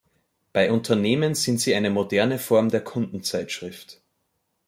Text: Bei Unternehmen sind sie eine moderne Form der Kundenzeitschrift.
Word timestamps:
Bei 0.51 0.71
Unternehmen 0.71 1.35
sind 1.35 1.59
sie 1.61 1.75
eine 1.75 1.91
moderne 1.91 2.39
Form 2.39 2.69
der 2.69 2.83
Kundenzeitschrift. 2.83 4.01